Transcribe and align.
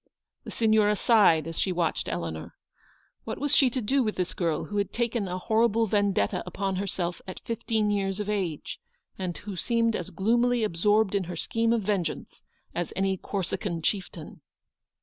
The 0.45 0.49
Signora 0.49 0.95
sighed 0.95 1.45
as 1.47 1.59
she 1.59 1.71
watched 1.71 2.09
Eleanor. 2.09 2.55
What 3.23 3.37
was 3.37 3.55
she 3.55 3.69
to 3.69 3.81
do 3.81 4.01
with 4.01 4.15
this 4.15 4.33
girl, 4.33 4.65
who 4.65 4.77
had 4.77 4.91
taken 4.91 5.25
LOOKINOr 5.25 5.27
TO 5.27 5.29
THE 5.29 5.29
FUTURE. 5.41 5.45
ISO 5.45 5.45
a 5.45 5.45
horrible 5.53 5.85
vendetta 5.85 6.43
upon 6.47 6.75
herself 6.77 7.21
at 7.27 7.39
fifteen 7.41 7.91
years 7.91 8.19
of 8.19 8.27
age, 8.27 8.79
and 9.19 9.37
who 9.37 9.55
seemed 9.55 9.95
as 9.95 10.09
gloomily 10.09 10.63
absorbed 10.63 11.13
in 11.13 11.25
her 11.25 11.35
scheme 11.35 11.71
of 11.71 11.83
vengeance 11.83 12.41
as 12.73 12.91
any 12.95 13.15
Corsican 13.15 13.83
chieftain 13.83 14.41